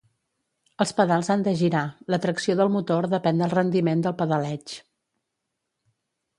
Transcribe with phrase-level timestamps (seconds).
[0.85, 1.83] Els pedals han de girar,
[2.15, 4.77] la tracció del motor depèn del rendiment del pedaleig.